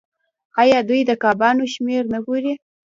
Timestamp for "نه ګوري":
2.13-2.53